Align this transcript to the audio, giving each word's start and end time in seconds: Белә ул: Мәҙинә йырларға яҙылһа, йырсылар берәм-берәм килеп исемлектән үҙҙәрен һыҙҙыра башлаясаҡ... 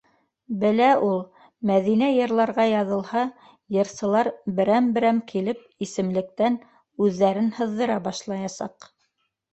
Белә 0.61 0.85
ул: 1.07 1.19
Мәҙинә 1.69 2.07
йырларға 2.13 2.65
яҙылһа, 2.69 3.25
йырсылар 3.77 4.31
берәм-берәм 4.61 5.23
килеп 5.33 5.87
исемлектән 5.89 6.61
үҙҙәрен 7.09 7.53
һыҙҙыра 7.61 8.03
башлаясаҡ... 8.11 8.91